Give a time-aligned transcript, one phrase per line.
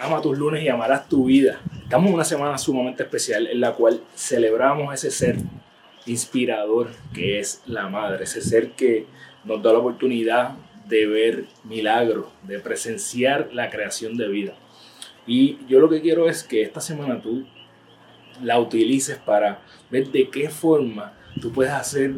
[0.00, 1.60] Ama tus lunes y amarás tu vida.
[1.82, 5.36] Estamos en una semana sumamente especial en la cual celebramos ese ser
[6.06, 9.04] inspirador que es la madre, ese ser que
[9.44, 10.52] nos da la oportunidad
[10.86, 14.54] de ver milagros, de presenciar la creación de vida.
[15.26, 17.46] Y yo lo que quiero es que esta semana tú
[18.42, 19.60] la utilices para
[19.90, 21.12] ver de qué forma
[21.42, 22.14] tú puedes hacer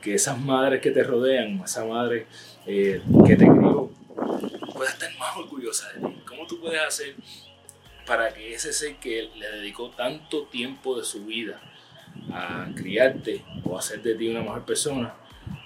[0.00, 2.28] que esas madres que te rodean, esa madre
[2.66, 3.90] eh, que te crió,
[4.76, 6.22] pueda estar más orgullosa de ti.
[6.26, 7.14] ¿Cómo tú hacer
[8.06, 11.60] para que ese ser que le dedicó tanto tiempo de su vida
[12.32, 15.14] a criarte o hacer de ti una mejor persona,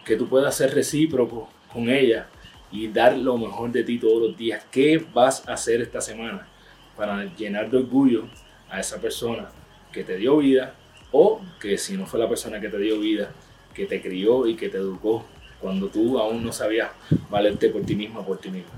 [0.04, 2.28] que tú puedas ser recíproco con ella
[2.72, 4.64] y dar lo mejor de ti todos los días?
[4.70, 6.48] ¿Qué vas a hacer esta semana
[6.96, 8.28] para llenar de orgullo
[8.68, 9.50] a esa persona
[9.92, 10.74] que te dio vida
[11.12, 13.32] o que si no fue la persona que te dio vida,
[13.74, 15.24] que te crió y que te educó
[15.60, 16.90] cuando tú aún no sabías
[17.28, 18.70] valerte por ti misma, por ti mismo.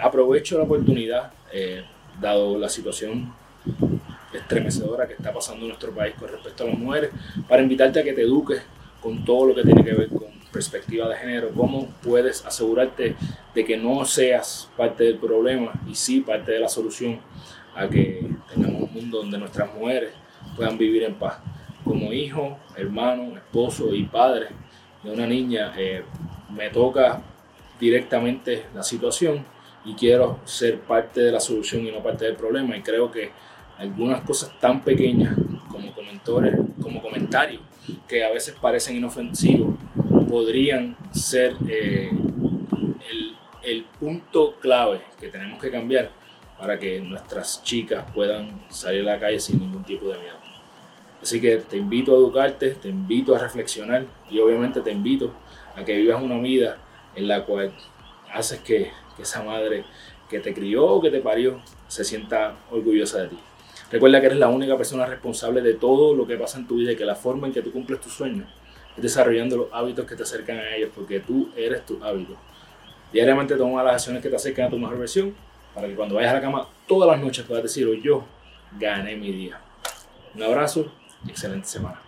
[0.00, 1.84] Aprovecho la oportunidad, eh,
[2.20, 3.32] dado la situación
[4.32, 7.10] estremecedora que está pasando en nuestro país con respecto a las mujeres,
[7.48, 8.62] para invitarte a que te eduques
[9.00, 13.14] con todo lo que tiene que ver con perspectiva de género, cómo puedes asegurarte
[13.54, 17.18] de que no seas parte del problema y sí parte de la solución
[17.74, 20.12] a que tengamos un mundo donde nuestras mujeres
[20.56, 21.38] puedan vivir en paz.
[21.84, 24.46] Como hijo, hermano, esposo y padre
[25.02, 26.02] de una niña, eh,
[26.50, 27.20] me toca
[27.78, 29.44] directamente la situación
[29.86, 32.76] y quiero ser parte de la solución y no parte del problema.
[32.76, 33.30] Y creo que
[33.78, 35.34] algunas cosas tan pequeñas
[35.70, 35.92] como,
[36.82, 37.62] como comentarios
[38.08, 39.76] que a veces parecen inofensivos
[40.28, 42.10] podrían ser eh,
[43.10, 46.10] el, el punto clave que tenemos que cambiar
[46.58, 50.36] para que nuestras chicas puedan salir a la calle sin ningún tipo de miedo.
[51.22, 55.32] Así que te invito a educarte, te invito a reflexionar y obviamente te invito
[55.76, 56.78] a que vivas una vida
[57.14, 57.72] en la cual
[58.32, 59.84] haces que, que esa madre
[60.28, 63.38] que te crió o que te parió se sienta orgullosa de ti.
[63.90, 66.92] Recuerda que eres la única persona responsable de todo lo que pasa en tu vida
[66.92, 68.46] y que la forma en que tú cumples tus sueños
[68.96, 72.34] es desarrollando los hábitos que te acercan a ellos, porque tú eres tu hábito.
[73.12, 75.34] Diariamente toma las acciones que te acercan a tu mejor versión
[75.74, 78.24] para que cuando vayas a la cama todas las noches puedas decir, yo
[78.78, 79.60] gané mi día.
[80.34, 80.90] Un abrazo
[81.24, 82.00] y excelente semana.